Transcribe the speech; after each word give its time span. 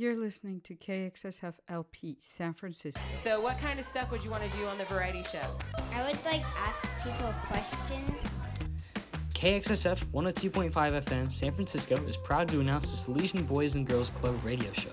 You're 0.00 0.16
listening 0.16 0.62
to 0.62 0.74
KXSF 0.74 1.56
LP 1.68 2.16
San 2.22 2.54
Francisco. 2.54 3.02
So, 3.18 3.38
what 3.38 3.58
kind 3.58 3.78
of 3.78 3.84
stuff 3.84 4.10
would 4.10 4.24
you 4.24 4.30
want 4.30 4.50
to 4.50 4.56
do 4.56 4.64
on 4.64 4.78
the 4.78 4.86
variety 4.86 5.22
show? 5.24 5.44
I 5.92 6.02
would 6.10 6.24
like 6.24 6.40
ask 6.56 6.88
people 7.02 7.34
questions. 7.42 8.36
KXSF 9.34 10.02
102.5 10.06 10.72
FM 10.72 11.30
San 11.30 11.52
Francisco 11.52 11.96
is 12.06 12.16
proud 12.16 12.48
to 12.48 12.60
announce 12.60 12.90
the 12.90 13.12
Salesian 13.12 13.46
Boys 13.46 13.74
and 13.74 13.86
Girls 13.86 14.08
Club 14.08 14.42
radio 14.42 14.72
show. 14.72 14.88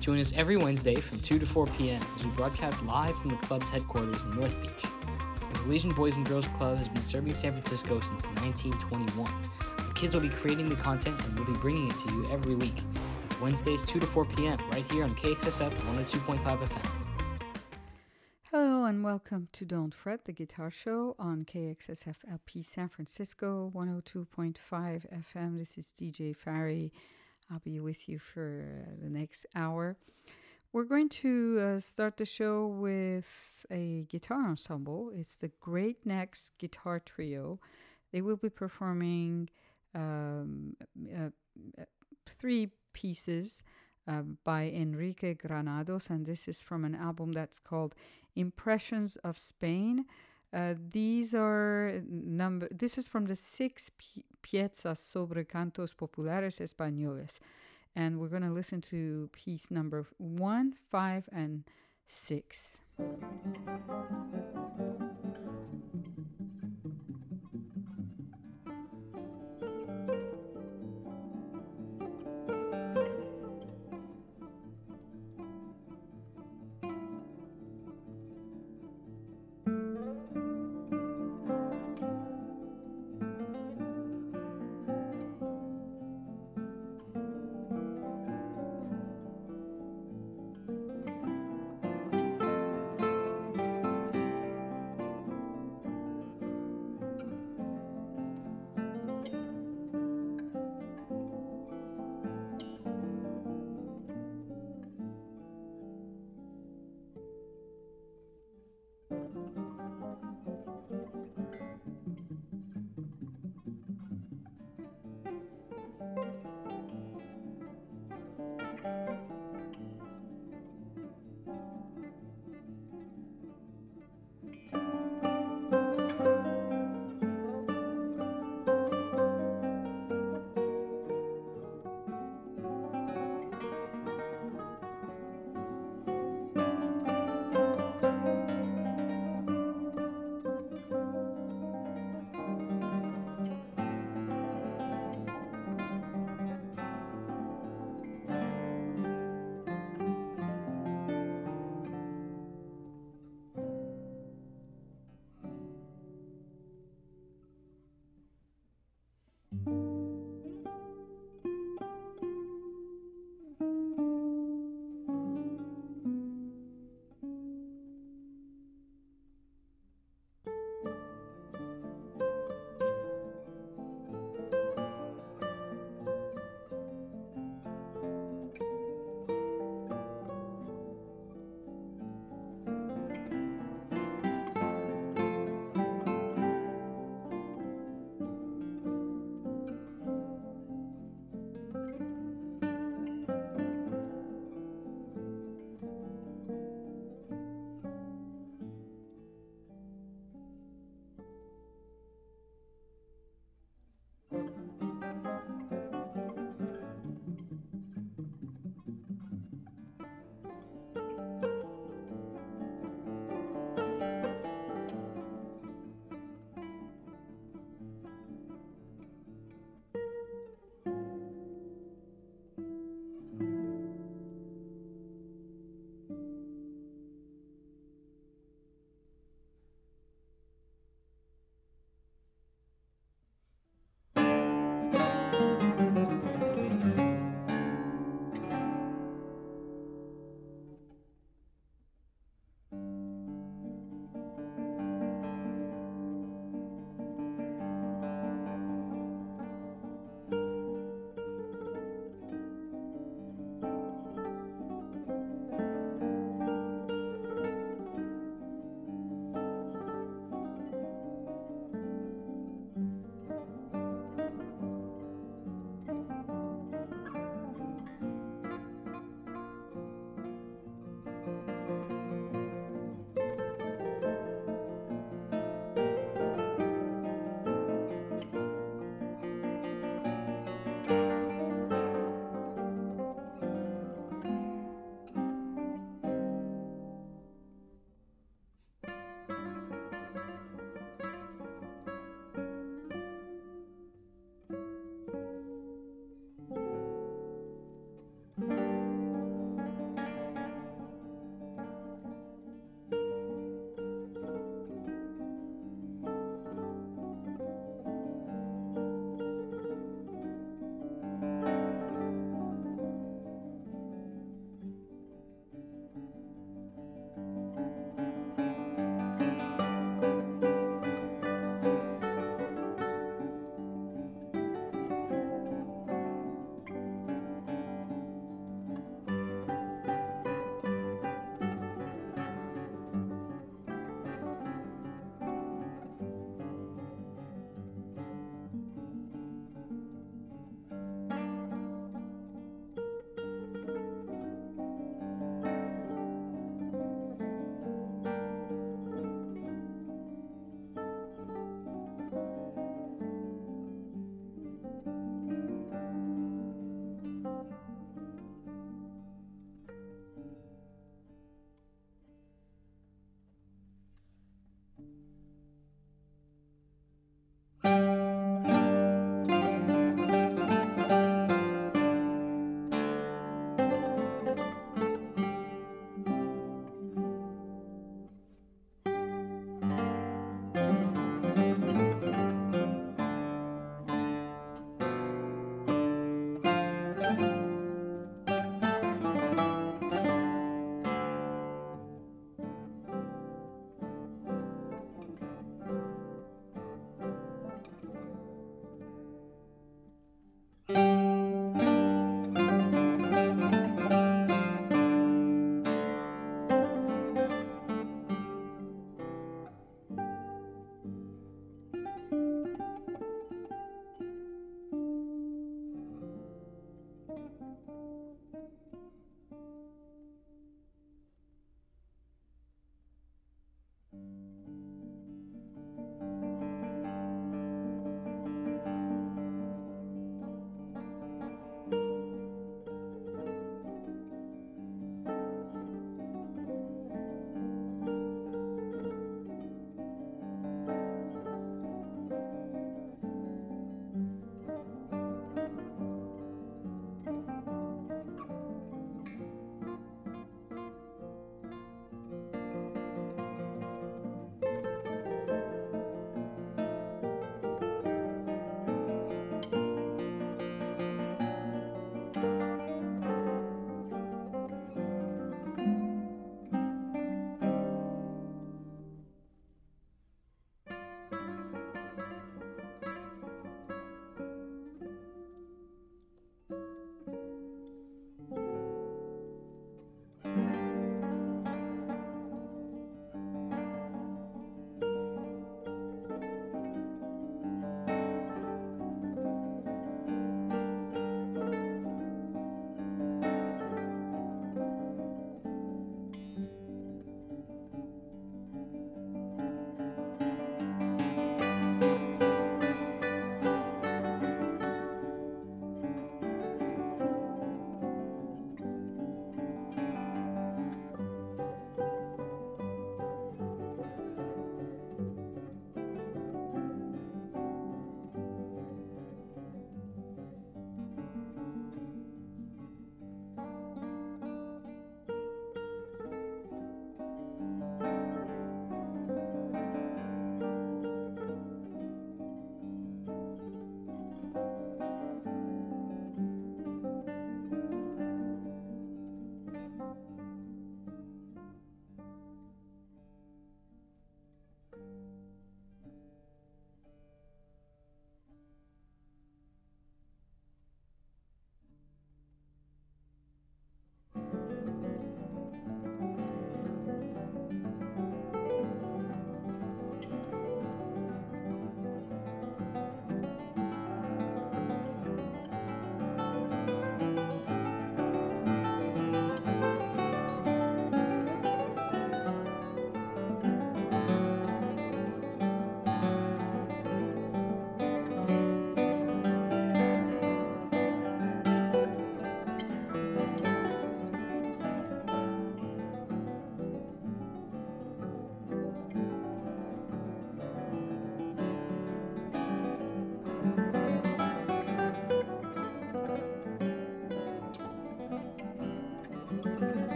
Join 0.00 0.18
us 0.18 0.32
every 0.34 0.56
Wednesday 0.56 0.96
from 0.96 1.20
2 1.20 1.38
to 1.38 1.46
4 1.46 1.68
p.m. 1.78 2.02
as 2.16 2.24
we 2.24 2.30
broadcast 2.32 2.84
live 2.84 3.16
from 3.18 3.30
the 3.30 3.36
club's 3.46 3.70
headquarters 3.70 4.24
in 4.24 4.40
North 4.40 4.60
Beach. 4.60 4.90
The 5.52 5.58
Salesian 5.60 5.94
Boys 5.94 6.16
and 6.16 6.26
Girls 6.26 6.48
Club 6.48 6.78
has 6.78 6.88
been 6.88 7.04
serving 7.04 7.36
San 7.36 7.52
Francisco 7.52 8.00
since 8.00 8.24
1921. 8.24 9.32
The 9.76 9.94
kids 9.94 10.14
will 10.14 10.22
be 10.22 10.30
creating 10.30 10.68
the 10.68 10.74
content 10.74 11.24
and 11.26 11.38
we'll 11.38 11.46
be 11.46 11.60
bringing 11.60 11.88
it 11.88 11.98
to 11.98 12.12
you 12.12 12.28
every 12.32 12.56
week. 12.56 12.82
Wednesdays 13.42 13.82
2 13.82 13.98
to 13.98 14.06
4 14.06 14.24
p.m. 14.24 14.58
right 14.70 14.84
here 14.88 15.02
on 15.02 15.10
KXSF 15.10 15.74
102.5 15.74 16.38
FM. 16.44 16.86
Hello 18.52 18.84
and 18.84 19.02
welcome 19.02 19.48
to 19.50 19.64
Don't 19.64 19.92
Fret, 19.92 20.24
the 20.26 20.32
guitar 20.32 20.70
show 20.70 21.16
on 21.18 21.44
KXSF 21.44 22.18
LP 22.30 22.62
San 22.62 22.88
Francisco 22.88 23.72
102.5 23.74 24.56
FM. 25.12 25.58
This 25.58 25.76
is 25.76 25.86
DJ 25.86 26.36
Fari. 26.36 26.92
I'll 27.50 27.58
be 27.58 27.80
with 27.80 28.08
you 28.08 28.20
for 28.20 28.64
uh, 28.64 28.94
the 29.02 29.10
next 29.10 29.46
hour. 29.56 29.96
We're 30.72 30.84
going 30.84 31.08
to 31.08 31.58
uh, 31.60 31.80
start 31.80 32.18
the 32.18 32.24
show 32.24 32.68
with 32.68 33.66
a 33.72 34.06
guitar 34.08 34.46
ensemble. 34.48 35.10
It's 35.16 35.34
the 35.36 35.50
Great 35.60 36.06
Necks 36.06 36.52
Guitar 36.60 37.00
Trio. 37.00 37.58
They 38.12 38.20
will 38.20 38.36
be 38.36 38.50
performing 38.50 39.50
um, 39.96 40.76
uh, 41.12 41.30
uh, 41.76 41.84
three 42.28 42.70
pieces 42.92 43.62
uh, 44.08 44.22
by 44.44 44.64
Enrique 44.64 45.34
Granados, 45.34 46.10
and 46.10 46.26
this 46.26 46.48
is 46.48 46.62
from 46.62 46.84
an 46.84 46.94
album 46.94 47.32
that's 47.32 47.58
called 47.58 47.94
Impressions 48.34 49.16
of 49.16 49.36
Spain. 49.38 50.06
Uh, 50.52 50.74
these 50.90 51.34
are 51.34 52.02
number. 52.08 52.68
This 52.70 52.98
is 52.98 53.08
from 53.08 53.26
the 53.26 53.36
six 53.36 53.90
pi- 53.90 54.24
piezas 54.42 54.98
sobre 54.98 55.44
cantos 55.44 55.94
populares 55.94 56.60
españoles, 56.60 57.38
and 57.96 58.18
we're 58.18 58.28
going 58.28 58.42
to 58.42 58.52
listen 58.52 58.80
to 58.82 59.30
piece 59.32 59.70
number 59.70 60.06
one, 60.18 60.74
five, 60.90 61.28
and 61.32 61.64
six. 62.06 62.76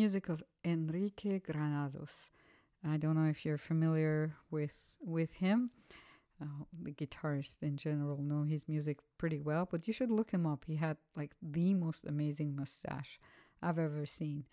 Music 0.00 0.30
of 0.30 0.42
Enrique 0.64 1.40
Granados. 1.40 2.14
I 2.82 2.96
don't 2.96 3.16
know 3.16 3.28
if 3.28 3.44
you're 3.44 3.58
familiar 3.72 4.34
with 4.50 4.78
with 5.16 5.32
him. 5.32 5.58
Uh, 6.40 6.64
the 6.84 6.92
guitarists 6.92 7.62
in 7.62 7.76
general 7.76 8.16
know 8.30 8.44
his 8.44 8.66
music 8.66 8.96
pretty 9.18 9.40
well, 9.42 9.68
but 9.70 9.86
you 9.86 9.92
should 9.92 10.10
look 10.10 10.30
him 10.30 10.46
up. 10.46 10.64
He 10.66 10.76
had 10.76 10.96
like 11.20 11.32
the 11.42 11.74
most 11.74 12.06
amazing 12.06 12.56
mustache 12.56 13.20
I've 13.60 13.78
ever 13.78 14.06
seen. 14.06 14.46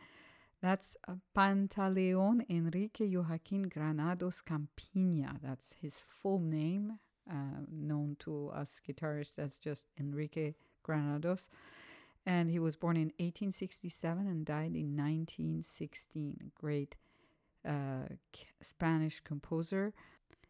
That's 0.62 0.98
uh, 1.08 1.14
Pantaleon 1.34 2.42
Enrique 2.50 3.08
Joaquin 3.16 3.64
Granados 3.70 4.42
Campina. 4.42 5.40
That's 5.42 5.76
his 5.82 6.04
full 6.10 6.42
name, 6.42 7.00
uh, 7.32 7.62
known 7.72 8.18
to 8.26 8.50
us 8.50 8.82
guitarists 8.86 9.40
as 9.40 9.60
just 9.60 9.86
Enrique 9.98 10.56
Granados. 10.84 11.50
And 12.28 12.52
he 12.52 12.60
was 12.60 12.76
born 12.76 12.98
in 12.98 13.14
1867 13.20 14.28
and 14.28 14.46
died 14.46 14.76
in 14.76 14.98
1916. 14.98 16.52
Great 16.54 16.98
uh, 17.66 18.10
Spanish 18.62 19.22
composer. 19.22 19.94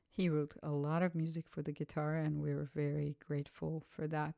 He 0.10 0.28
wrote 0.28 0.56
a 0.64 0.72
lot 0.72 1.04
of 1.04 1.14
music 1.14 1.46
for 1.48 1.62
the 1.62 1.72
guitar, 1.72 2.16
and 2.16 2.42
we're 2.42 2.72
very 2.74 3.16
grateful 3.28 3.84
for 3.88 4.08
that. 4.08 4.34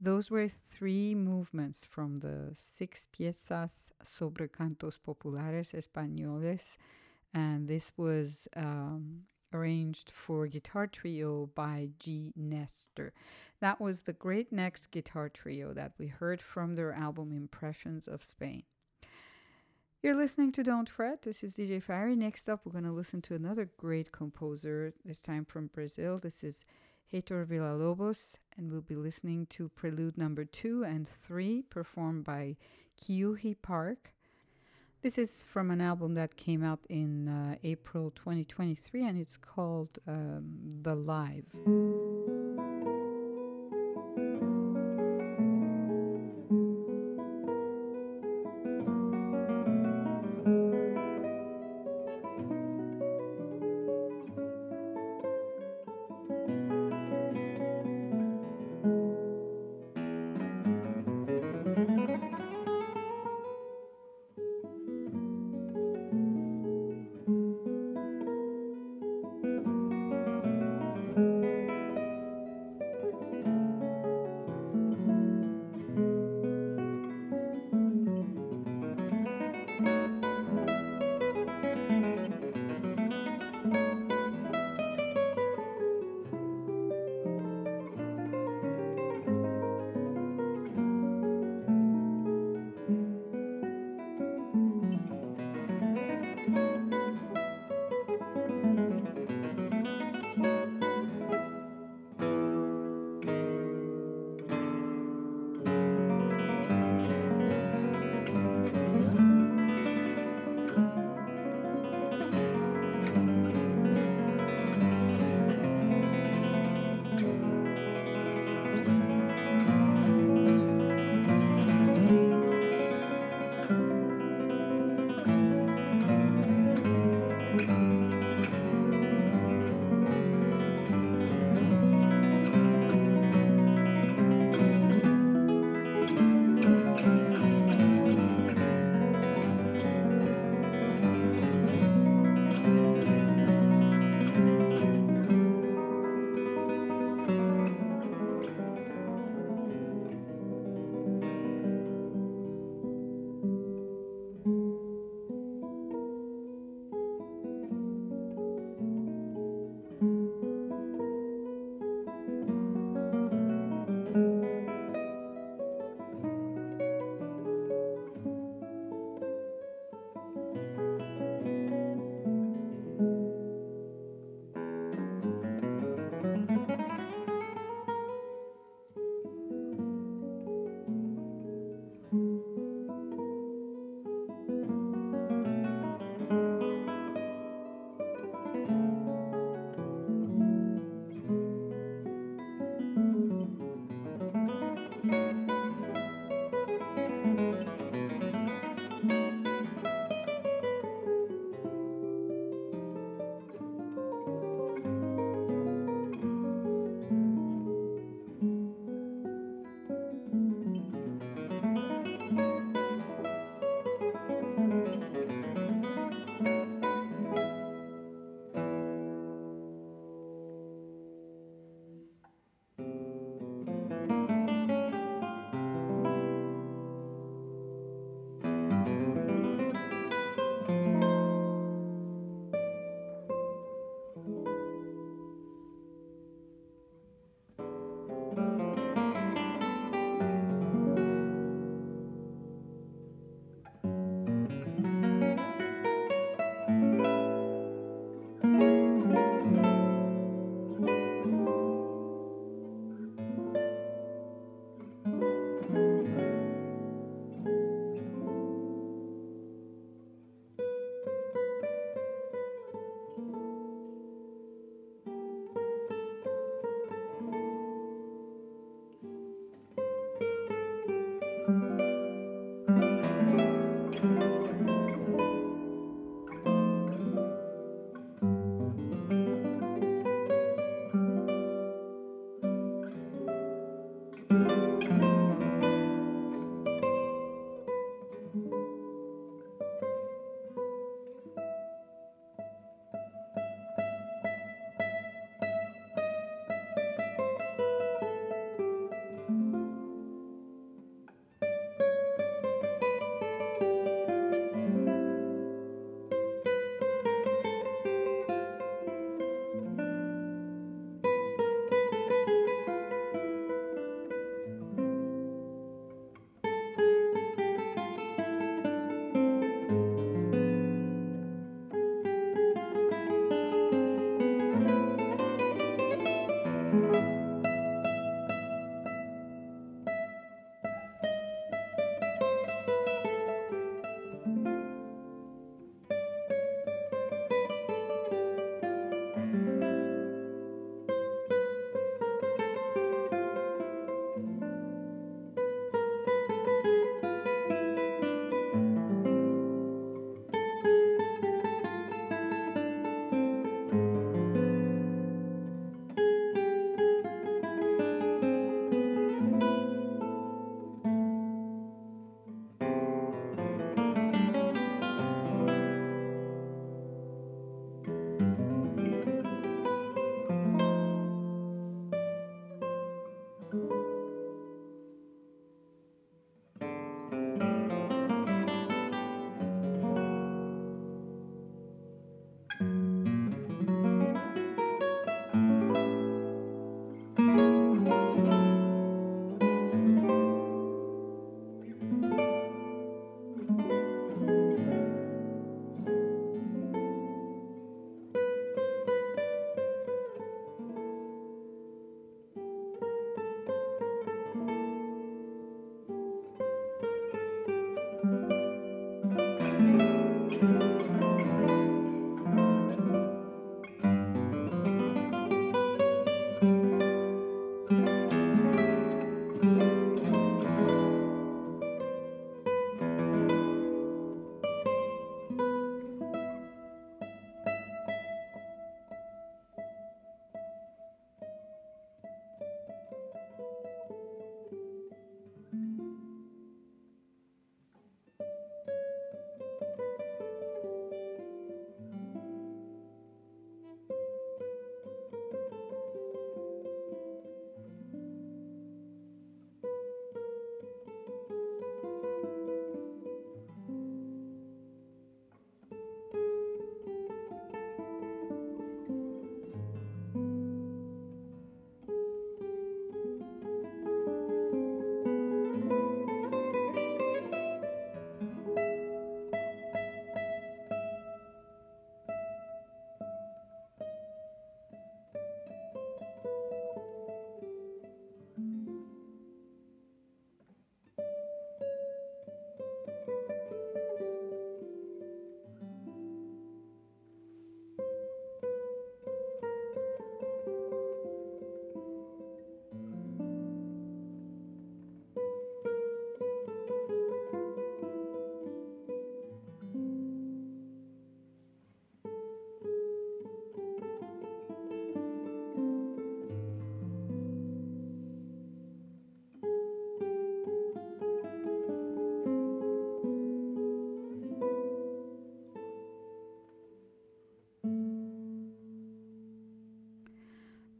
Those 0.00 0.30
were 0.30 0.48
three 0.48 1.16
movements 1.16 1.84
from 1.84 2.20
the 2.20 2.50
six 2.54 3.08
piezas 3.12 3.90
sobre 4.04 4.46
cantos 4.46 4.96
populares 5.04 5.74
españoles, 5.74 6.76
and 7.34 7.66
this 7.66 7.90
was 7.96 8.46
um, 8.54 9.22
arranged 9.52 10.10
for 10.10 10.46
guitar 10.46 10.86
trio 10.86 11.50
by 11.54 11.90
G. 11.98 12.32
Nestor. 12.36 13.12
That 13.60 13.80
was 13.80 14.02
the 14.02 14.12
Great 14.12 14.52
Necks 14.52 14.86
guitar 14.86 15.28
trio 15.28 15.72
that 15.74 15.92
we 15.98 16.06
heard 16.06 16.40
from 16.40 16.74
their 16.74 16.92
album 16.92 17.32
Impressions 17.32 18.06
of 18.06 18.22
Spain. 18.22 18.62
You're 20.02 20.14
listening 20.14 20.52
to 20.52 20.62
Don't 20.62 20.88
Fret. 20.88 21.22
This 21.22 21.42
is 21.42 21.56
DJ 21.56 21.82
Fari. 21.82 22.16
Next 22.16 22.48
up, 22.48 22.60
we're 22.64 22.72
going 22.72 22.84
to 22.84 22.92
listen 22.92 23.20
to 23.22 23.34
another 23.34 23.68
great 23.78 24.12
composer, 24.12 24.92
this 25.04 25.20
time 25.20 25.44
from 25.44 25.66
Brazil. 25.66 26.18
This 26.18 26.44
is 26.44 26.64
Heitor 27.12 27.44
Villa-Lobos, 27.44 28.36
and 28.56 28.70
we'll 28.70 28.80
be 28.80 28.94
listening 28.94 29.46
to 29.46 29.70
Prelude 29.70 30.16
number 30.16 30.44
two 30.44 30.84
and 30.84 31.08
three, 31.08 31.62
performed 31.62 32.22
by 32.24 32.56
Kyuhee 33.00 33.56
Park. 33.60 34.12
This 35.00 35.16
is 35.16 35.44
from 35.44 35.70
an 35.70 35.80
album 35.80 36.14
that 36.14 36.36
came 36.36 36.64
out 36.64 36.80
in 36.88 37.28
uh, 37.28 37.54
April 37.62 38.10
2023, 38.10 39.06
and 39.06 39.16
it's 39.16 39.36
called 39.36 40.00
um, 40.08 40.58
The 40.82 40.96
Live. 40.96 42.17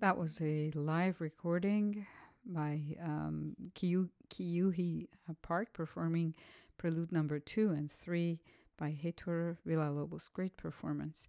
That 0.08 0.16
was 0.16 0.40
a 0.40 0.70
live 0.74 1.20
recording 1.20 2.06
by 2.46 2.80
um, 3.04 3.54
Kiyu- 3.74 4.08
Kiyuhi 4.30 5.06
uh, 5.28 5.34
Park 5.42 5.74
performing 5.74 6.34
Prelude 6.78 7.12
number 7.12 7.38
two 7.38 7.72
and 7.72 7.92
three 7.92 8.40
by 8.78 8.88
Heitor 8.90 9.58
Villalobos. 9.66 10.32
Great 10.32 10.56
performance. 10.56 11.28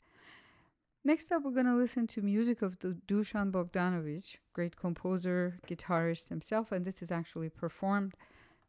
Next 1.04 1.30
up, 1.30 1.44
we're 1.44 1.52
going 1.52 1.66
to 1.66 1.76
listen 1.76 2.08
to 2.08 2.22
music 2.22 2.62
of 2.62 2.80
Du- 2.80 3.02
Dusan 3.06 3.52
Bogdanovich, 3.52 4.38
great 4.54 4.78
composer, 4.78 5.58
guitarist 5.68 6.30
himself, 6.30 6.72
and 6.72 6.86
this 6.86 7.02
is 7.02 7.12
actually 7.12 7.50
performed 7.50 8.14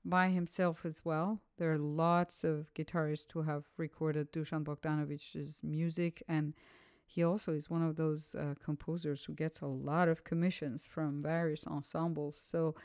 by 0.05 0.31
himself 0.31 0.85
as 0.85 1.05
well. 1.05 1.41
There 1.57 1.71
are 1.71 1.79
lots 1.79 2.43
of 2.43 2.75
guitarists 2.75 3.31
who 3.33 3.43
have 3.43 3.67
recorded 3.77 4.33
Dusan 4.33 4.65
Bogdanovich's 4.65 5.61
music, 5.63 6.21
and 6.27 6.55
he 7.13 7.25
also 7.25 7.53
is 7.53 7.69
one 7.69 7.83
of 7.83 7.97
those 7.97 8.37
uh, 8.37 8.55
composers 8.65 9.25
who 9.25 9.35
gets 9.35 9.61
a 9.61 9.67
lot 9.67 10.07
of 10.07 10.23
commissions 10.23 10.87
from 10.87 11.21
various 11.21 11.67
ensembles. 11.67 12.37
So 12.37 12.77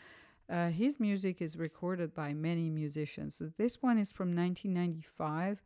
uh, 0.49 0.69
his 0.69 0.99
music 0.99 1.43
is 1.43 1.55
recorded 1.57 2.15
by 2.15 2.33
many 2.33 2.71
musicians. 2.71 3.39
This 3.59 3.83
one 3.83 3.99
is 3.99 4.11
from 4.11 4.35
1995, 4.35 5.61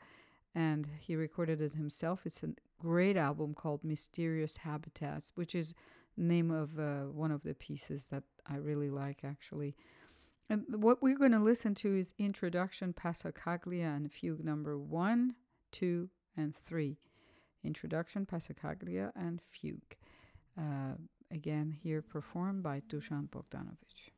and 0.54 0.89
he 1.00 1.15
recorded 1.15 1.62
it 1.62 1.74
himself. 1.74 2.26
It's 2.26 2.43
a 2.43 2.50
great 2.82 3.15
album 3.15 3.54
called 3.54 3.86
Mysterious 3.86 4.58
Habitats, 4.58 5.32
which 5.36 5.56
is 5.56 5.74
name 6.17 6.52
of 6.52 6.78
uh, 6.78 7.04
one 7.04 7.32
of 7.32 7.43
the 7.43 7.54
pieces 7.54 8.08
that 8.12 8.24
I 8.45 8.58
really 8.58 8.89
like, 8.89 9.22
actually. 9.24 9.74
And 10.50 10.65
what 10.84 11.02
we're 11.02 11.17
going 11.17 11.32
to 11.32 11.39
listen 11.39 11.76
to 11.76 11.98
is 11.98 12.13
Introduction, 12.17 12.91
Passacaglia, 12.91 13.95
and 13.95 14.12
Fugue 14.12 14.43
number 14.43 14.78
one, 14.78 15.36
two, 15.72 16.10
and 16.36 16.54
three. 16.54 16.98
Introduction, 17.63 18.26
Passacaglia, 18.26 19.12
and 19.15 19.41
Fugue. 19.52 19.95
Uh, 20.58 20.95
again, 21.32 21.76
here 21.84 22.02
performed 22.02 22.63
by 22.63 22.82
Dusan 22.82 23.30
Bogdanovich. 23.30 24.10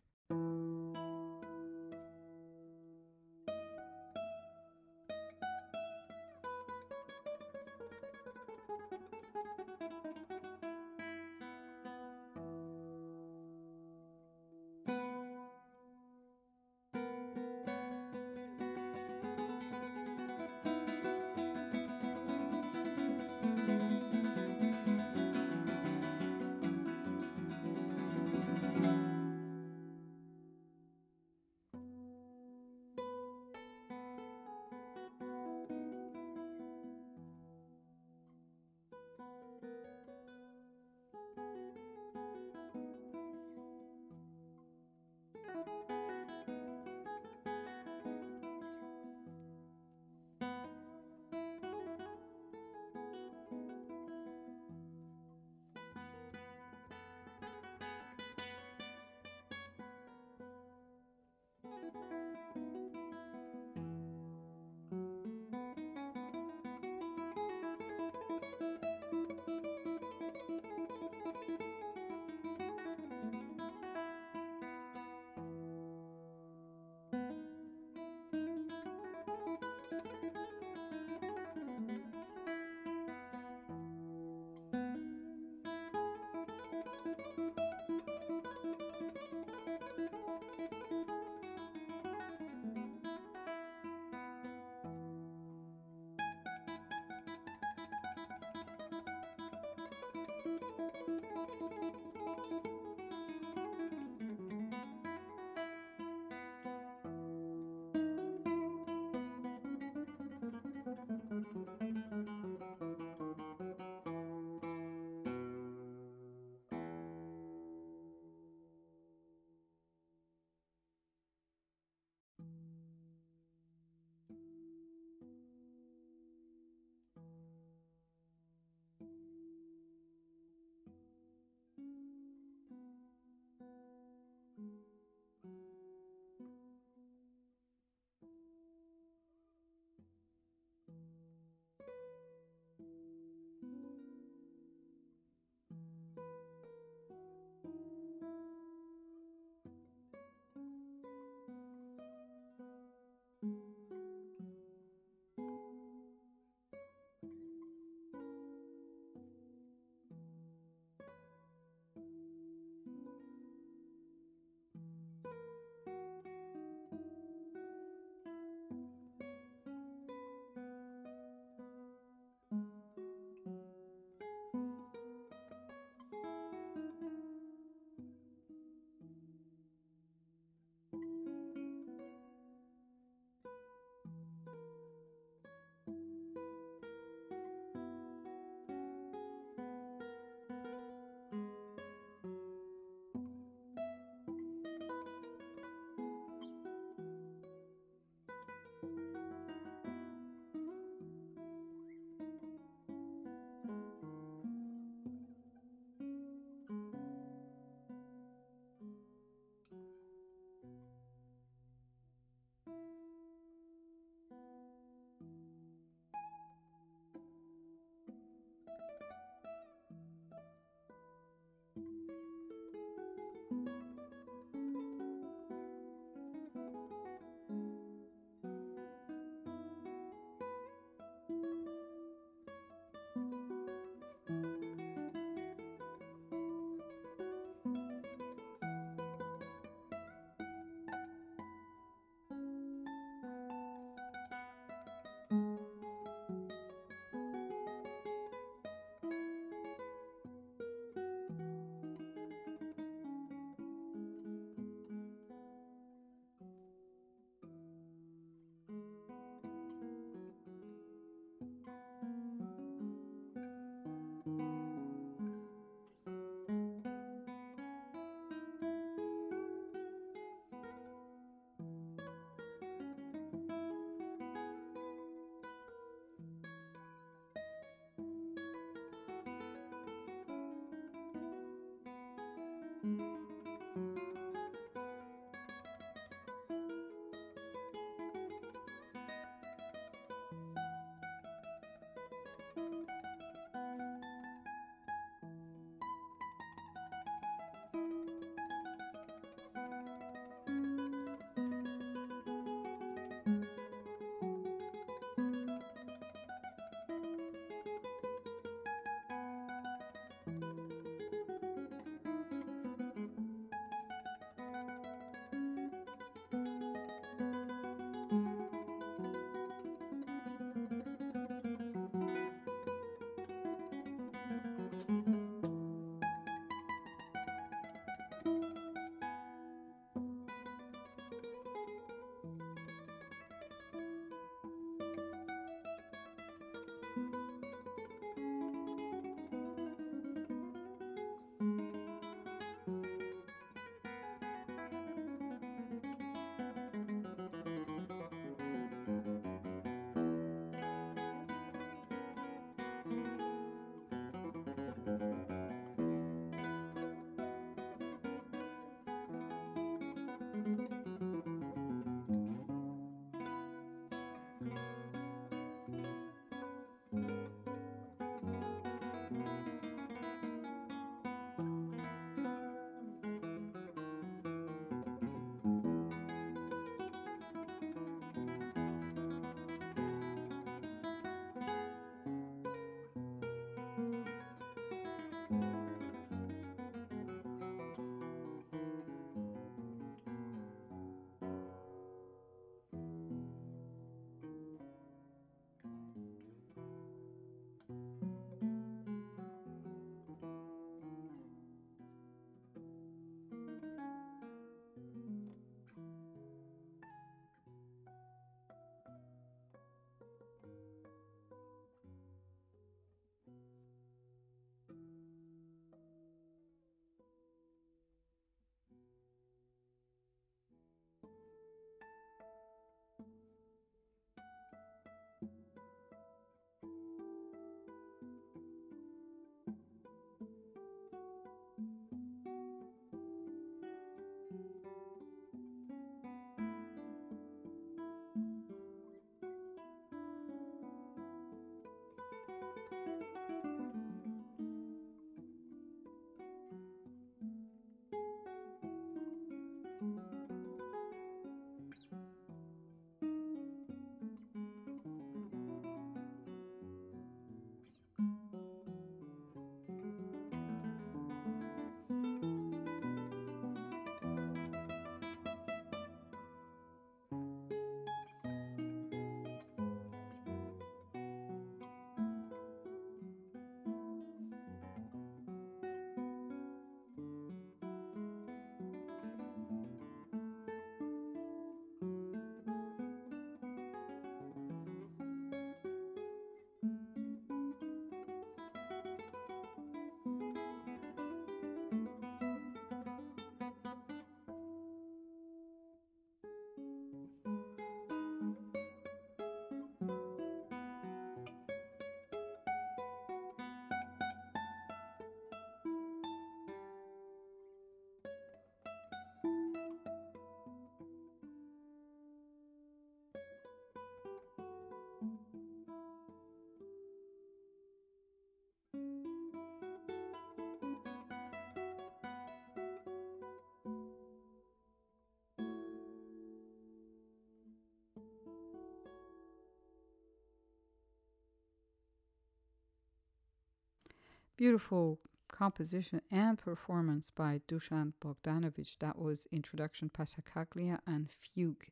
Beautiful 534.38 535.00
composition 535.28 536.02
and 536.12 536.38
performance 536.38 537.12
by 537.16 537.42
Dusan 537.48 537.94
Bogdanovic. 538.04 538.78
That 538.80 538.98
was 539.00 539.28
Introduction 539.32 539.90
Passacaglia 539.90 540.80
and 540.86 541.10
Fugue 541.10 541.68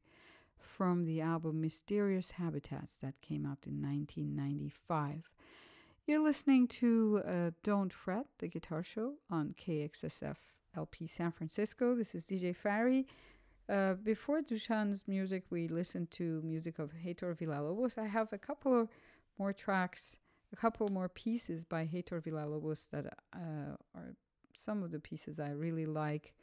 from 0.58 1.06
the 1.06 1.22
album 1.22 1.62
Mysterious 1.62 2.32
Habitats 2.32 2.98
that 2.98 3.22
came 3.22 3.46
out 3.46 3.60
in 3.66 3.82
1995. 3.82 5.30
You're 6.08 6.24
listening 6.24 6.68
to 6.68 7.22
uh, 7.26 7.52
Don't 7.64 7.94
Fret, 7.94 8.26
the 8.40 8.48
guitar 8.48 8.84
show 8.84 9.16
on 9.30 9.56
KXSF 9.60 10.38
LP 10.76 11.06
San 11.08 11.32
Francisco. 11.32 11.96
This 11.96 12.16
is 12.16 12.26
DJ 12.26 12.56
Fari. 12.56 13.06
Uh, 13.68 13.94
before 13.94 14.42
Dushan's 14.42 15.08
music, 15.08 15.44
we 15.52 15.68
listened 15.68 16.10
to 16.12 16.42
music 16.44 16.80
of 16.80 16.92
Heitor 17.06 17.38
Villalobos. 17.38 17.98
I 17.98 18.08
have 18.08 18.34
a 18.34 18.38
couple 18.40 18.90
more 19.38 19.54
tracks, 19.54 20.18
a 20.52 20.56
couple 20.56 20.88
more 20.90 21.10
pieces 21.10 21.64
by 21.64 21.86
Heitor 21.86 22.22
Villalobos 22.22 22.90
that 22.92 23.06
uh, 23.34 23.76
are 23.96 24.16
some 24.58 24.84
of 24.84 24.92
the 24.92 25.00
pieces 25.00 25.40
I 25.40 25.52
really 25.52 25.86
like 25.86 26.34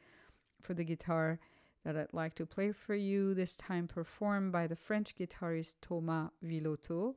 for 0.62 0.74
the 0.74 0.84
guitar 0.84 1.38
that 1.84 1.96
I'd 1.96 2.12
like 2.12 2.34
to 2.36 2.46
play 2.46 2.72
for 2.72 2.94
you, 2.94 3.34
this 3.34 3.56
time 3.56 3.86
performed 3.86 4.52
by 4.52 4.66
the 4.66 4.74
French 4.74 5.14
guitarist 5.14 5.76
Thomas 5.80 6.30
Viloteau. 6.44 7.14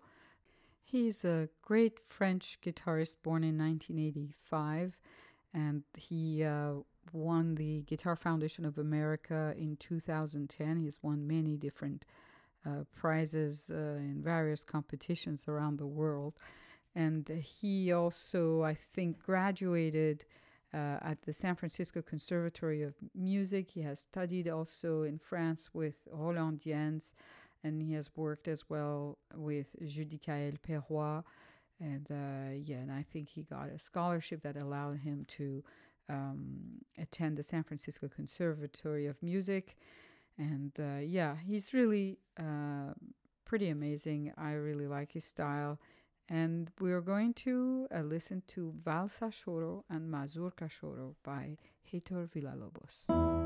He's 0.84 1.26
a 1.26 1.50
great 1.62 2.00
French 2.00 2.60
guitarist 2.64 3.16
born 3.24 3.44
in 3.44 3.58
1985, 3.58 4.98
and 5.54 5.84
he 5.98 6.44
uh, 6.44 6.74
won 7.12 7.56
the 7.56 7.82
Guitar 7.84 8.16
Foundation 8.16 8.66
of 8.66 8.78
America 8.78 9.54
in 9.58 9.76
2010. 9.78 10.78
He's 10.78 11.00
won 11.02 11.28
many 11.28 11.58
different 11.58 12.06
uh, 12.66 12.84
prizes 12.96 13.70
uh, 13.70 13.98
in 13.98 14.22
various 14.24 14.64
competitions 14.64 15.46
around 15.48 15.78
the 15.78 15.88
world. 15.88 16.34
And 16.96 17.28
he 17.30 17.92
also, 17.94 18.64
I 18.64 18.74
think, 18.74 19.20
graduated 19.24 20.26
uh, 20.74 20.98
at 21.02 21.22
the 21.24 21.34
San 21.34 21.56
Francisco 21.56 22.02
Conservatory 22.02 22.82
of 22.84 22.96
Music. 23.16 23.72
He 23.72 23.82
has 23.82 24.00
studied 24.00 24.48
also 24.48 25.04
in 25.04 25.18
France 25.18 25.70
with 25.74 26.08
Roland 26.12 26.60
Dyens, 26.60 27.14
and 27.64 27.82
he 27.82 27.94
has 27.94 28.10
worked 28.16 28.48
as 28.48 28.70
well 28.70 29.18
with 29.36 29.76
Judicaël 29.82 30.58
Perrois. 30.60 31.24
And 31.80 32.08
uh, 32.12 32.56
yeah, 32.56 32.78
and 32.78 32.92
I 32.92 33.04
think 33.04 33.30
he 33.30 33.44
got 33.44 33.70
a 33.70 33.80
scholarship 33.80 34.42
that 34.44 34.58
allowed 34.58 35.00
him 35.00 35.26
to 35.38 35.64
um, 36.10 36.82
attend 36.98 37.38
the 37.38 37.44
San 37.44 37.64
Francisco 37.64 38.10
Conservatory 38.14 39.06
of 39.06 39.22
Music. 39.24 39.78
And 40.38 40.72
uh, 40.80 41.00
yeah, 41.02 41.36
he's 41.46 41.74
really 41.74 42.18
uh, 42.38 42.94
pretty 43.46 43.70
amazing. 43.70 44.34
I 44.38 44.54
really 44.54 44.88
like 44.88 45.12
his 45.14 45.26
style. 45.26 45.80
And 46.30 46.70
we're 46.80 47.02
going 47.02 47.34
to 47.46 47.88
uh, 47.94 48.02
listen 48.02 48.44
to 48.50 48.74
Valsa 48.84 49.32
Choro 49.32 49.84
and 49.90 50.12
Mazurka 50.12 50.70
Choro 50.70 51.16
by 51.24 51.58
Heitor 51.92 52.30
Villalobos. 52.30 53.39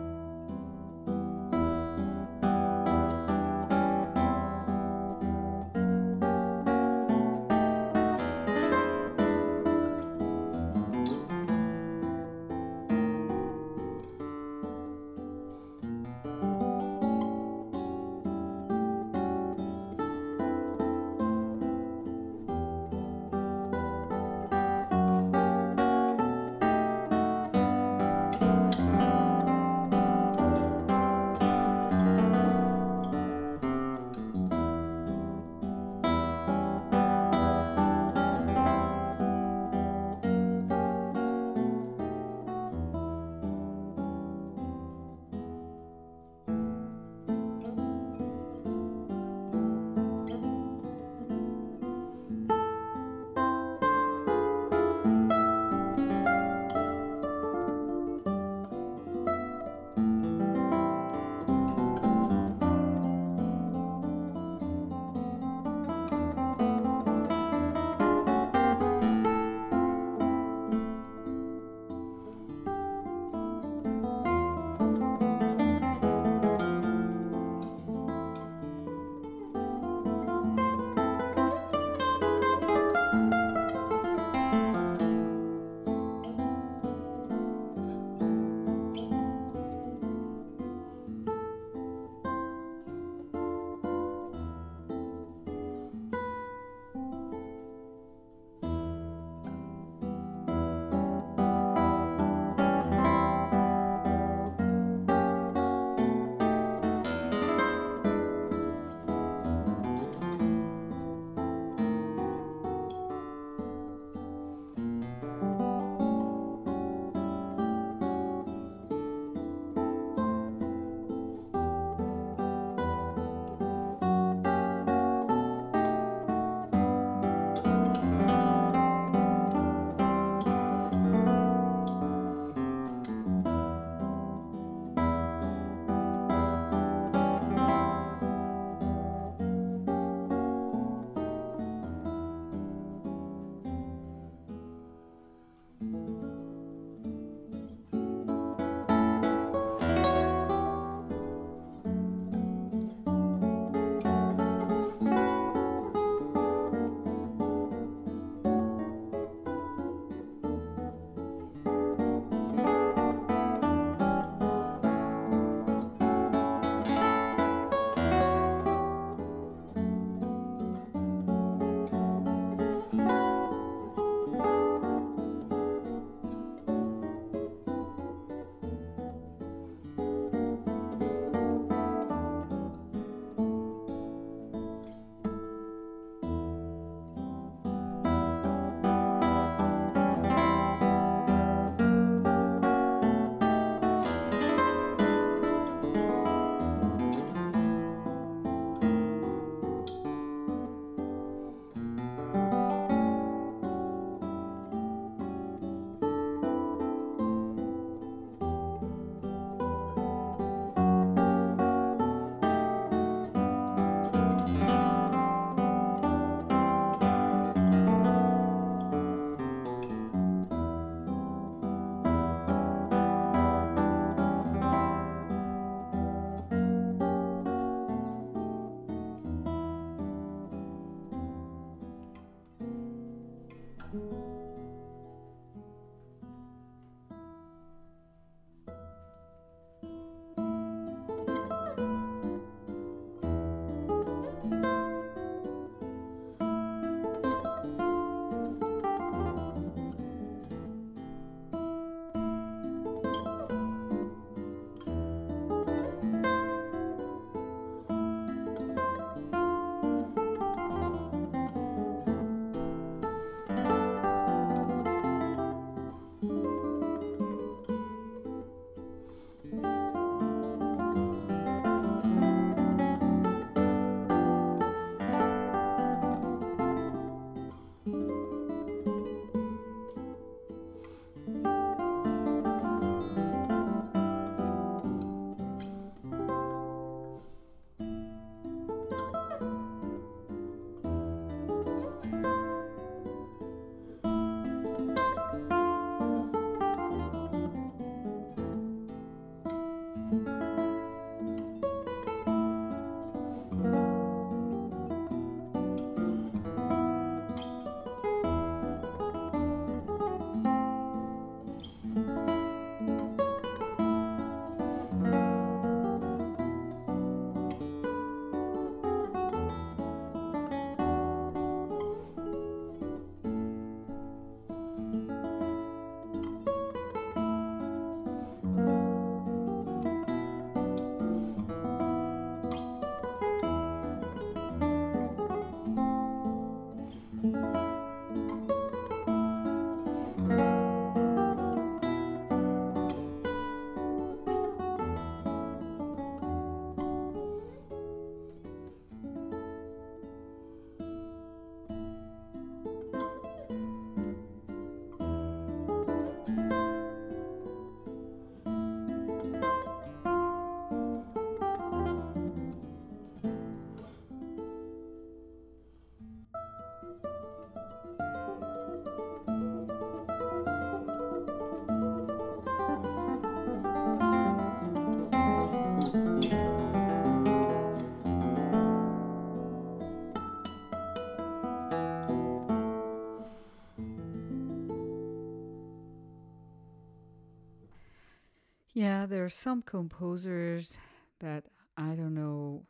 Yeah, 388.74 389.06
there 389.06 389.24
are 389.24 389.30
some 389.30 389.62
composers 389.62 390.78
that 391.20 391.44
I 391.78 391.94
don't 391.94 392.16
know 392.16 392.64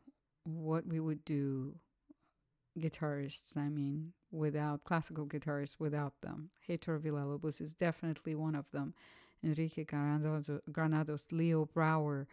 what 0.44 0.86
we 0.86 1.00
would 1.00 1.24
do, 1.24 1.76
guitarists, 2.78 3.56
I 3.56 3.70
mean, 3.70 4.12
without 4.30 4.84
classical 4.84 5.26
guitarists, 5.26 5.80
without 5.80 6.14
them. 6.22 6.50
Heitor 6.68 7.00
Villa-Lobos 7.00 7.62
is 7.62 7.74
definitely 7.74 8.36
one 8.36 8.54
of 8.56 8.70
them. 8.72 8.94
Enrique 9.42 9.86
Granados, 9.86 11.28
Leo 11.32 11.66
Brouwer, 11.66 12.28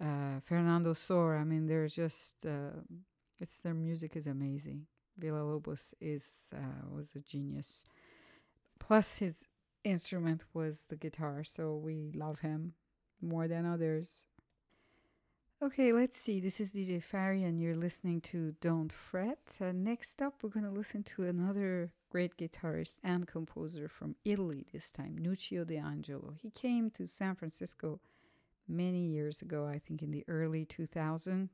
uh, 0.00 0.38
Fernando 0.40 0.92
Sor. 0.92 1.36
I 1.36 1.44
mean, 1.44 1.66
there's 1.66 1.94
just, 1.94 2.46
uh, 2.46 2.80
it's 3.40 3.60
their 3.60 3.74
music 3.74 4.14
is 4.14 4.28
amazing. 4.28 4.86
Villa-Lobos 5.18 5.92
is, 6.00 6.46
uh, 6.54 6.88
was 6.88 7.10
a 7.16 7.20
genius. 7.20 7.84
Plus, 8.78 9.18
his 9.18 9.46
instrument 9.82 10.44
was 10.54 10.86
the 10.88 10.96
guitar, 10.96 11.42
so 11.42 11.74
we 11.74 12.12
love 12.14 12.40
him 12.40 12.74
more 13.22 13.48
than 13.48 13.64
others. 13.64 14.26
Okay, 15.62 15.92
let's 15.92 16.18
see. 16.18 16.40
This 16.40 16.58
is 16.58 16.72
DJ 16.72 17.00
Fari, 17.00 17.44
and 17.46 17.60
you're 17.60 17.76
listening 17.76 18.20
to 18.22 18.56
Don't 18.60 18.92
Fret. 18.92 19.38
Uh, 19.60 19.70
next 19.72 20.20
up, 20.20 20.42
we're 20.42 20.50
going 20.50 20.64
to 20.64 20.72
listen 20.72 21.04
to 21.04 21.22
another 21.22 21.92
great 22.10 22.36
guitarist 22.36 22.98
and 23.04 23.28
composer 23.28 23.86
from 23.88 24.16
Italy 24.24 24.66
this 24.72 24.90
time, 24.90 25.16
Nuccio 25.20 25.64
D'Angelo. 25.64 26.34
He 26.36 26.50
came 26.50 26.90
to 26.90 27.06
San 27.06 27.36
Francisco 27.36 28.00
many 28.66 29.06
years 29.06 29.40
ago, 29.40 29.66
I 29.66 29.78
think 29.78 30.02
in 30.02 30.10
the 30.10 30.24
early 30.26 30.66
2000s. 30.66 31.50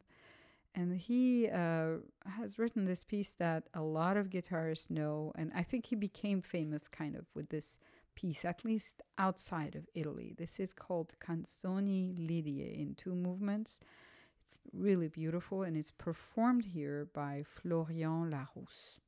And 0.75 0.97
he 0.97 1.49
uh, 1.49 1.97
has 2.25 2.59
written 2.59 2.87
this 2.87 3.05
piece 3.05 3.35
that 3.35 3.65
a 3.75 3.83
lot 3.83 4.17
of 4.17 4.31
guitarists 4.31 4.91
know, 4.91 5.33
and 5.37 5.53
I 5.55 5.63
think 5.63 5.85
he 5.85 5.97
became 5.97 6.41
famous 6.41 6.89
kind 6.89 7.15
of 7.15 7.27
with 7.35 7.51
this 7.51 7.79
piece, 8.19 8.45
at 8.45 8.65
least 8.65 9.01
outside 9.17 9.77
of 9.77 9.87
Italy. 9.95 10.35
This 10.37 10.59
is 10.59 10.73
called 10.73 11.13
Canzoni 11.21 12.19
Lidie 12.19 12.75
in 12.83 12.97
two 12.97 13.15
movements. 13.15 13.79
It's 14.45 14.59
really 14.73 15.07
beautiful 15.07 15.63
and 15.63 15.77
it's 15.77 15.93
performed 15.93 16.65
here 16.65 17.07
by 17.15 17.45
Florian 17.45 18.29
Larousse. 18.33 18.99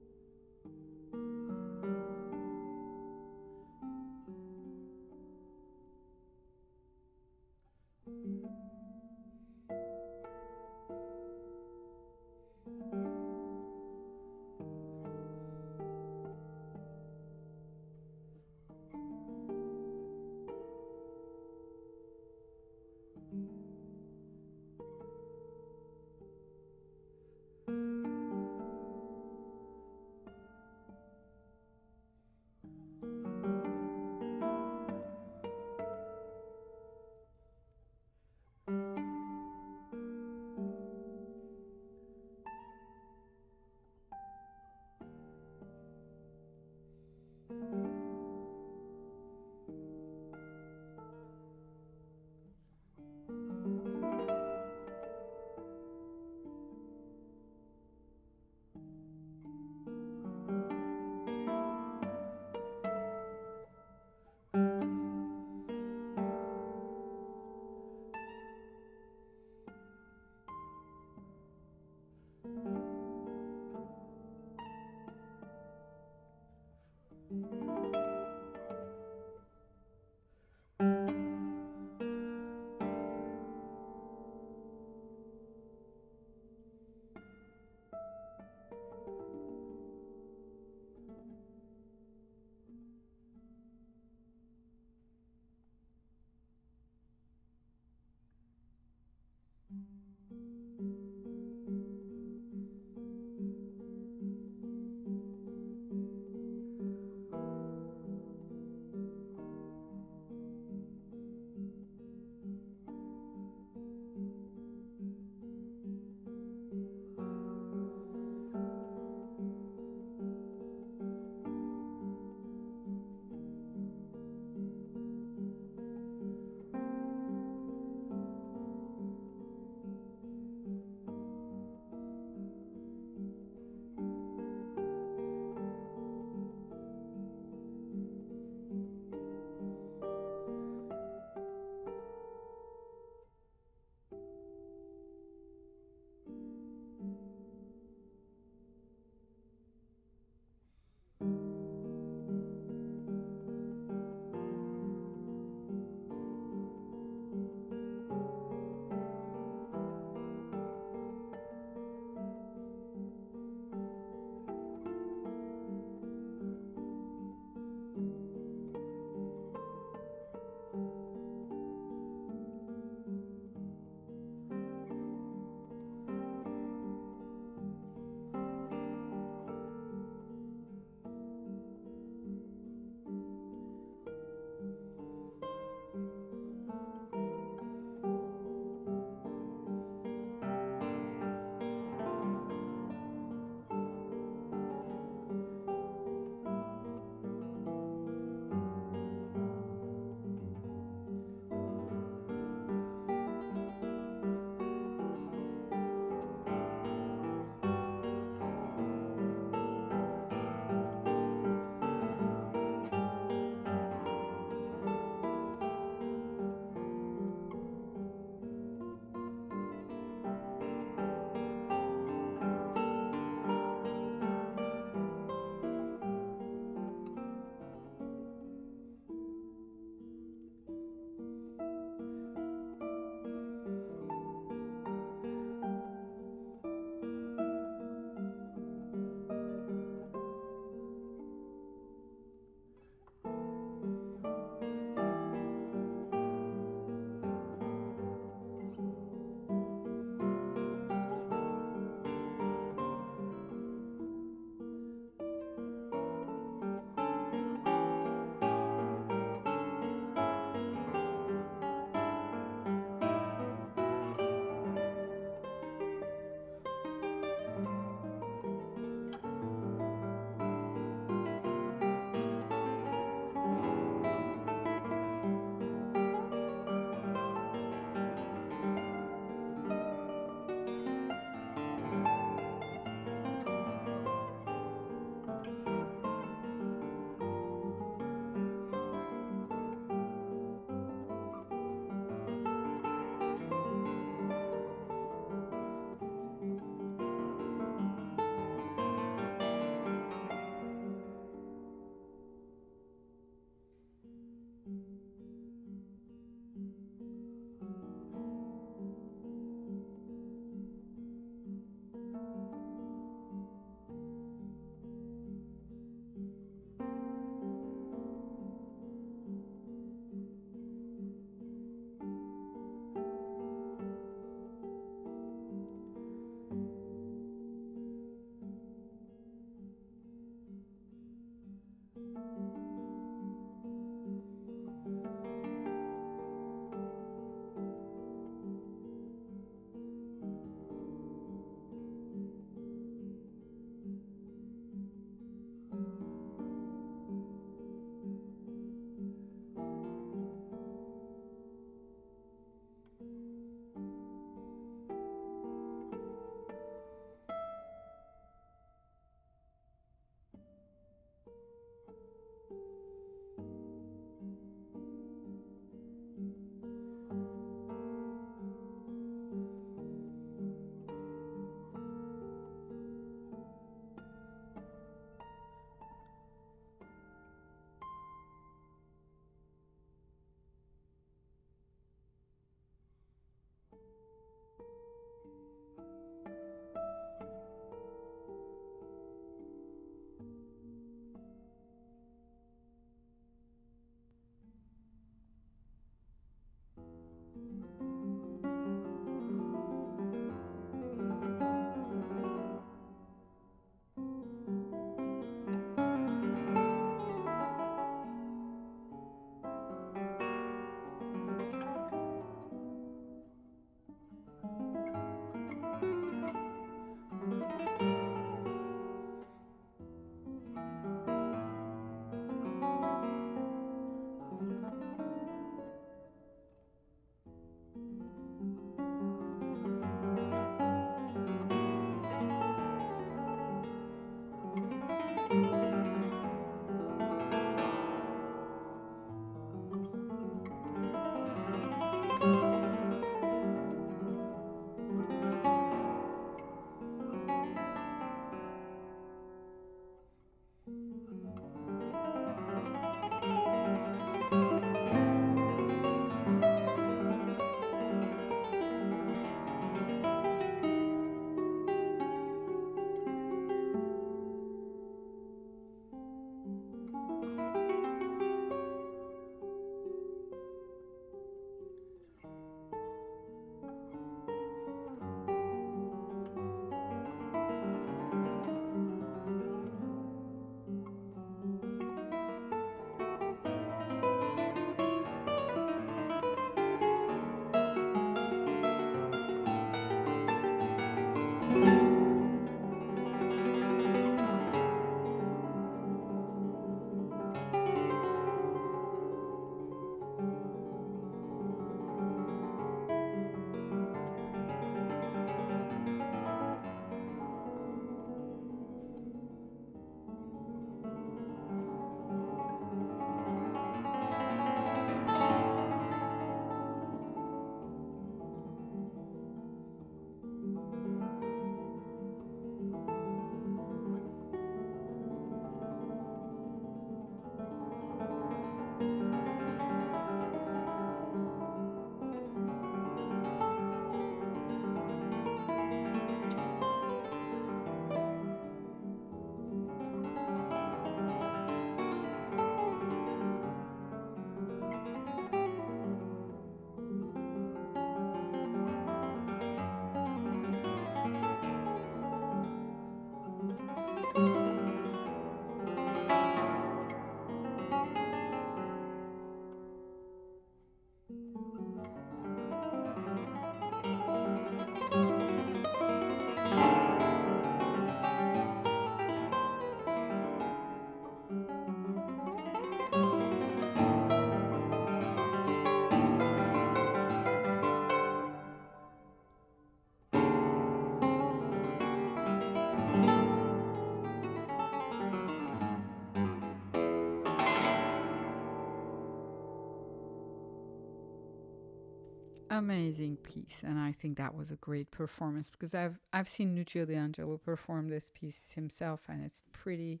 Amazing 592.52 593.16
piece 593.18 593.62
and 593.62 593.78
i 593.78 593.92
think 593.92 594.18
that 594.18 594.34
was 594.34 594.50
a 594.50 594.56
great 594.56 594.90
performance 594.90 595.48
because 595.48 595.72
i've 595.72 596.00
i've 596.12 596.26
seen 596.26 596.52
Nuccio 596.52 596.84
D'Angelo 596.84 597.38
perform 597.38 597.88
this 597.88 598.10
piece 598.12 598.50
himself 598.56 599.02
and 599.08 599.24
it's 599.24 599.44
pretty 599.52 600.00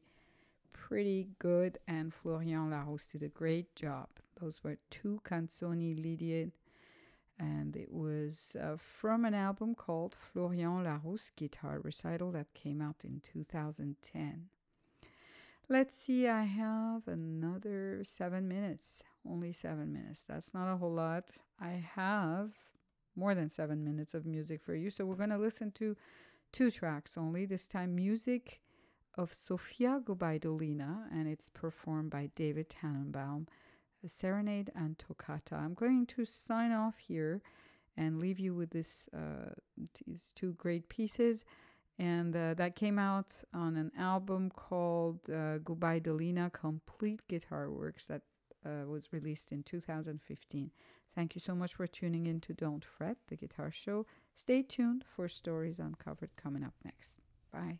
pretty 0.72 1.28
good 1.38 1.78
and 1.86 2.12
Florian 2.12 2.70
Larousse 2.70 3.06
did 3.12 3.22
a 3.22 3.28
great 3.28 3.74
job. 3.76 4.08
Those 4.40 4.60
were 4.64 4.78
two 4.90 5.20
canzoni 5.24 5.94
Lydian 5.94 6.52
and 7.38 7.76
it 7.76 7.92
was 7.92 8.56
uh, 8.60 8.76
from 8.76 9.24
an 9.24 9.34
album 9.34 9.74
called 9.74 10.16
Florian 10.18 10.84
Larousse 10.84 11.30
Guitar 11.36 11.80
Recital 11.82 12.32
that 12.32 12.52
came 12.54 12.82
out 12.82 12.96
in 13.04 13.20
2010 13.32 14.46
let's 15.68 15.96
see 15.96 16.26
i 16.26 16.42
have 16.42 17.06
another 17.06 18.00
seven 18.02 18.48
minutes 18.48 19.02
only 19.28 19.52
seven 19.52 19.92
minutes. 19.92 20.24
That's 20.28 20.54
not 20.54 20.72
a 20.72 20.76
whole 20.76 20.92
lot. 20.92 21.24
I 21.60 21.82
have 21.94 22.54
more 23.16 23.34
than 23.34 23.48
seven 23.48 23.84
minutes 23.84 24.14
of 24.14 24.24
music 24.26 24.62
for 24.62 24.74
you. 24.74 24.90
So 24.90 25.04
we're 25.04 25.14
going 25.14 25.30
to 25.30 25.38
listen 25.38 25.72
to 25.72 25.96
two 26.52 26.70
tracks 26.70 27.16
only. 27.18 27.44
This 27.46 27.68
time, 27.68 27.94
music 27.94 28.60
of 29.14 29.32
Sofia 29.32 30.00
Gubaidulina, 30.04 31.12
and 31.12 31.28
it's 31.28 31.48
performed 31.50 32.10
by 32.10 32.30
David 32.34 32.68
Tannenbaum, 32.70 33.46
serenade 34.06 34.70
and 34.74 34.98
toccata. 34.98 35.56
I'm 35.56 35.74
going 35.74 36.06
to 36.06 36.24
sign 36.24 36.72
off 36.72 36.96
here 36.98 37.42
and 37.96 38.18
leave 38.18 38.38
you 38.38 38.54
with 38.54 38.70
this 38.70 39.08
uh, 39.14 39.52
these 40.06 40.32
two 40.34 40.54
great 40.54 40.88
pieces. 40.88 41.44
And 41.98 42.34
uh, 42.34 42.54
that 42.54 42.76
came 42.76 42.98
out 42.98 43.26
on 43.52 43.76
an 43.76 43.92
album 43.98 44.50
called 44.50 45.20
uh, 45.28 45.58
Gubaidulina 45.58 46.50
Complete 46.50 47.20
Guitar 47.28 47.70
Works 47.70 48.06
that 48.06 48.22
uh, 48.64 48.86
was 48.86 49.12
released 49.12 49.52
in 49.52 49.62
2015. 49.62 50.70
Thank 51.14 51.34
you 51.34 51.40
so 51.40 51.54
much 51.54 51.74
for 51.74 51.86
tuning 51.86 52.26
in 52.26 52.40
to 52.40 52.52
Don't 52.52 52.84
Fret, 52.84 53.16
the 53.28 53.36
guitar 53.36 53.70
show. 53.70 54.06
Stay 54.34 54.62
tuned 54.62 55.04
for 55.04 55.28
stories 55.28 55.78
uncovered 55.78 56.30
coming 56.36 56.62
up 56.62 56.74
next. 56.84 57.20
Bye. 57.52 57.78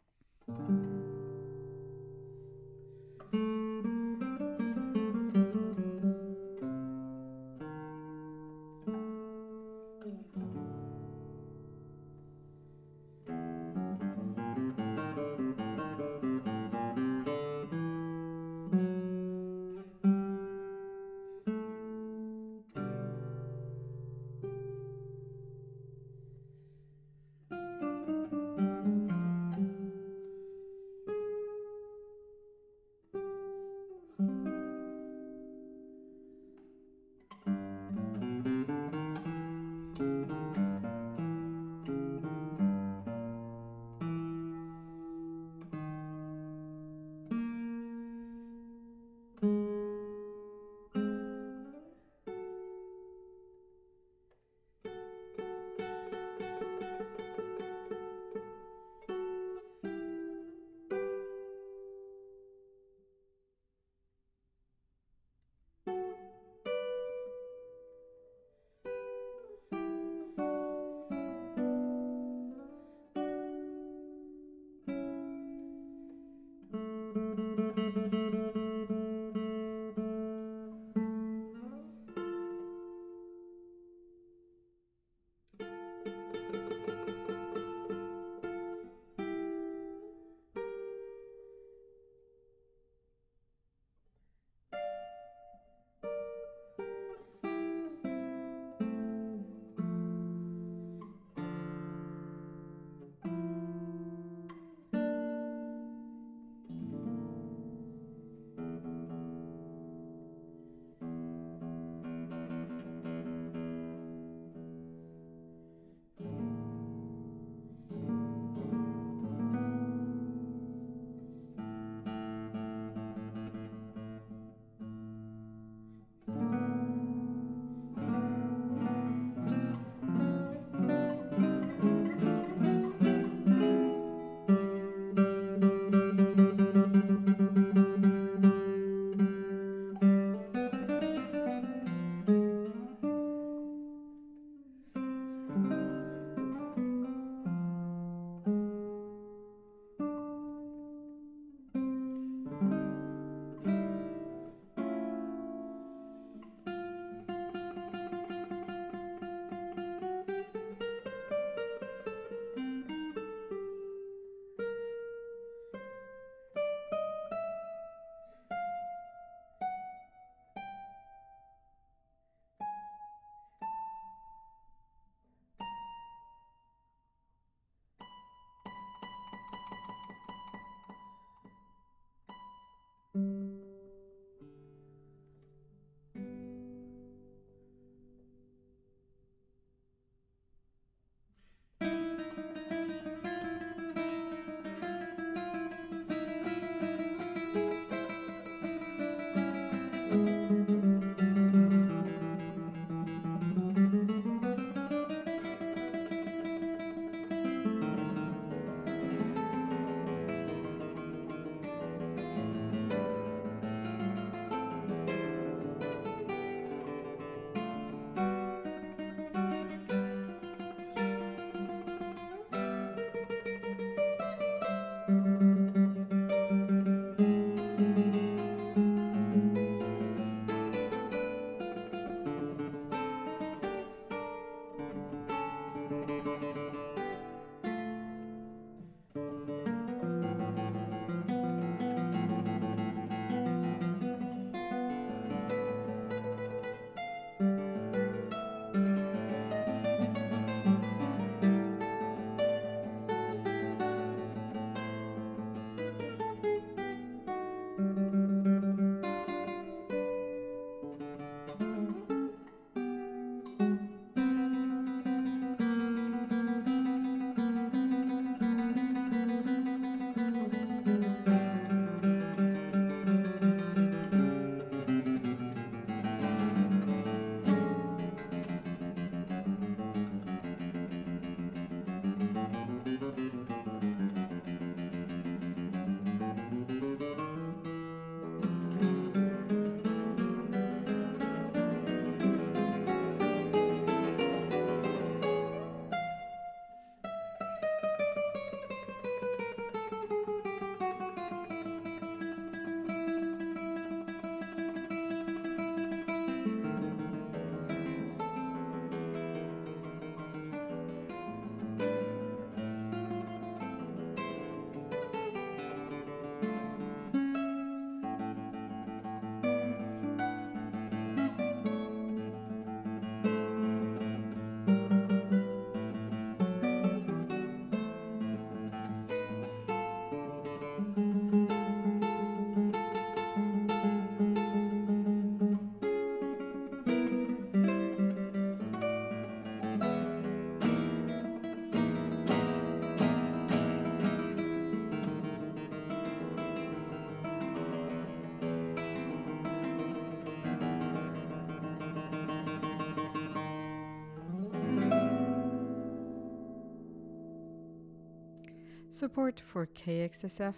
Support 359.01 359.40
for 359.40 359.64
KXSF 359.64 360.55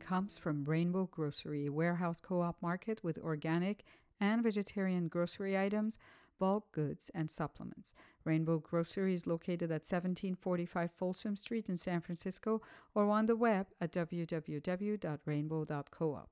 comes 0.00 0.36
from 0.36 0.64
Rainbow 0.64 1.08
Grocery, 1.10 1.70
warehouse 1.70 2.20
co 2.20 2.42
op 2.42 2.60
market 2.60 3.02
with 3.02 3.16
organic 3.16 3.86
and 4.20 4.42
vegetarian 4.42 5.08
grocery 5.08 5.58
items, 5.58 5.96
bulk 6.38 6.70
goods, 6.72 7.10
and 7.14 7.30
supplements. 7.30 7.94
Rainbow 8.22 8.58
Grocery 8.58 9.14
is 9.14 9.26
located 9.26 9.70
at 9.70 9.88
1745 9.88 10.90
Folsom 10.92 11.36
Street 11.36 11.70
in 11.70 11.78
San 11.78 12.02
Francisco 12.02 12.60
or 12.94 13.08
on 13.08 13.24
the 13.24 13.34
web 13.34 13.68
at 13.80 13.92
www.rainbow.coop. 13.92 16.28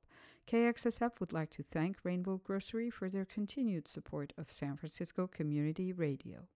KXSF 0.47 1.19
would 1.19 1.33
like 1.33 1.51
to 1.53 1.63
thank 1.63 1.97
Rainbow 2.05 2.43
Grocery 2.45 2.91
for 2.91 3.09
their 3.09 3.25
continued 3.25 3.89
support 3.89 4.35
of 4.37 4.53
San 4.53 4.77
Francisco 4.77 5.27
Community 5.27 5.95
Radio. 5.95 6.47